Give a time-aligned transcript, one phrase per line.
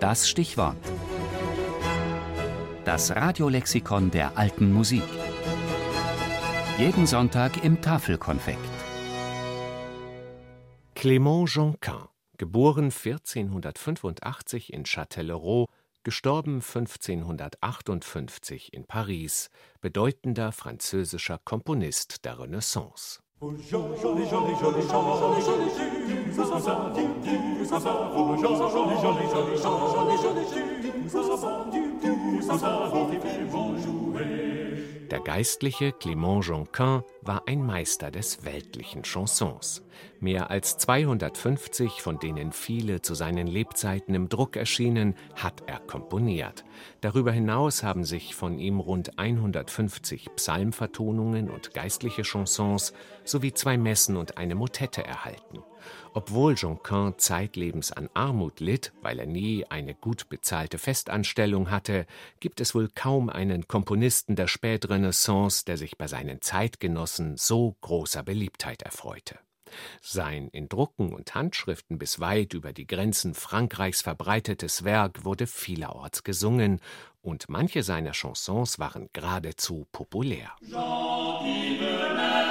[0.00, 0.76] Das Stichwort.
[2.84, 5.02] Das Radiolexikon der alten Musik.
[6.76, 8.58] Jeden Sonntag im Tafelkonfekt.
[10.94, 15.70] Clément Jonquin, geboren 1485 in Châtellerault,
[16.04, 19.48] gestorben 1558 in Paris,
[19.80, 23.20] bedeutender französischer Komponist der Renaissance.
[35.10, 39.82] Der geistliche Clément Jonquin war ein Meister des weltlichen Chansons.
[40.20, 46.64] Mehr als 250, von denen viele zu seinen Lebzeiten im Druck erschienen, hat er komponiert.
[47.00, 52.92] Darüber hinaus haben sich von ihm rund 150 Psalmvertonungen und geistliche Chansons
[53.24, 55.62] sowie zwei Messen und eine Motette erhalten.
[56.14, 62.06] Obwohl Jonquin zeitlebens an Armut litt, weil er nie eine gut bezahlte Festanstellung hatte,
[62.40, 68.22] gibt es wohl kaum einen Komponisten der Spätrenaissance, der sich bei seinen Zeitgenossen so großer
[68.22, 69.38] Beliebtheit erfreute.
[70.00, 76.24] Sein in Drucken und Handschriften bis weit über die Grenzen Frankreichs verbreitetes Werk wurde vielerorts
[76.24, 76.80] gesungen,
[77.22, 80.52] und manche seiner Chansons waren geradezu populär.
[80.64, 82.45] Jean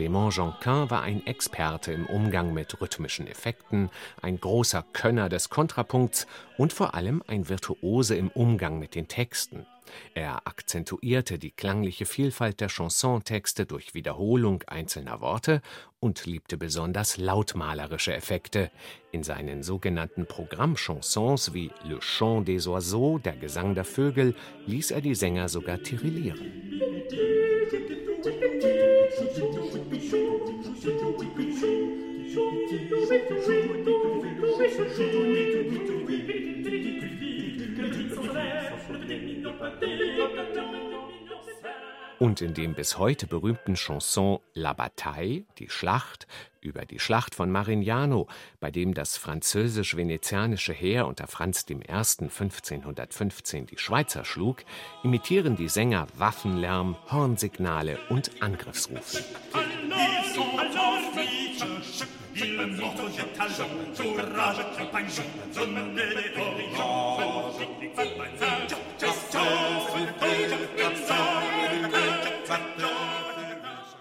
[0.00, 3.90] Clément Jonquin war ein Experte im Umgang mit rhythmischen Effekten,
[4.22, 9.66] ein großer Könner des Kontrapunkts und vor allem ein Virtuose im Umgang mit den Texten.
[10.14, 15.60] Er akzentuierte die klangliche Vielfalt der Chansontexte durch Wiederholung einzelner Worte
[15.98, 18.70] und liebte besonders lautmalerische Effekte.
[19.12, 24.34] In seinen sogenannten Programmchansons wie Le Chant des Oiseaux, der Gesang der Vögel,
[24.64, 27.39] ließ er die Sänger sogar tirillieren.
[27.70, 28.10] Sera
[42.20, 46.26] Und in dem bis heute berühmten Chanson La Bataille, die Schlacht,
[46.60, 48.28] über die Schlacht von Marignano,
[48.60, 51.76] bei dem das französisch-venezianische Heer unter Franz I.
[51.88, 54.64] 1515 die Schweizer schlug,
[55.02, 59.24] imitieren die Sänger Waffenlärm, Hornsignale und Angriffsrufe.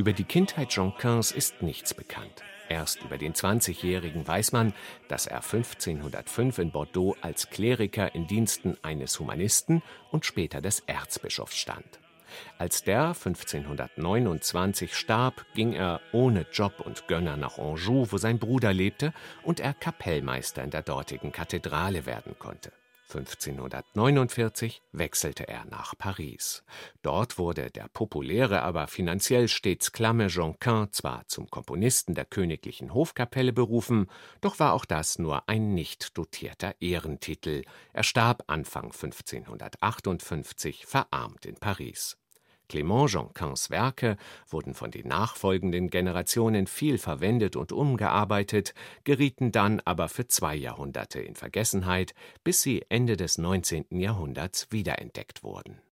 [0.00, 2.42] Über die Kindheit Jonquins ist nichts bekannt.
[2.70, 4.72] Erst über den 20-Jährigen weiß man,
[5.08, 11.54] dass er 1505 in Bordeaux als Kleriker in Diensten eines Humanisten und später des Erzbischofs
[11.54, 12.00] stand.
[12.56, 18.72] Als der 1529 starb, ging er ohne Job und Gönner nach Anjou, wo sein Bruder
[18.72, 19.12] lebte
[19.42, 22.72] und er Kapellmeister in der dortigen Kathedrale werden konnte.
[23.10, 26.62] 1549 wechselte er nach Paris.
[27.02, 33.52] Dort wurde der populäre, aber finanziell stets klamme Jonquin zwar zum Komponisten der königlichen Hofkapelle
[33.52, 34.06] berufen,
[34.40, 37.64] doch war auch das nur ein nicht dotierter Ehrentitel.
[37.92, 42.16] Er starb Anfang 1558 verarmt in Paris.
[42.70, 44.16] Clément Jonquins Werke
[44.48, 51.20] wurden von den nachfolgenden Generationen viel verwendet und umgearbeitet, gerieten dann aber für zwei Jahrhunderte
[51.20, 52.14] in Vergessenheit,
[52.44, 53.86] bis sie Ende des 19.
[53.90, 55.80] Jahrhunderts wiederentdeckt wurden